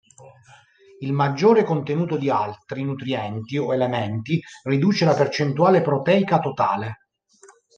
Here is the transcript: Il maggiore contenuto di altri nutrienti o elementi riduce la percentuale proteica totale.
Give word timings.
Il 1.01 1.13
maggiore 1.13 1.63
contenuto 1.63 2.17
di 2.17 2.31
altri 2.31 2.83
nutrienti 2.83 3.59
o 3.59 3.71
elementi 3.71 4.41
riduce 4.63 5.05
la 5.05 5.13
percentuale 5.13 5.83
proteica 5.83 6.39
totale. 6.39 7.01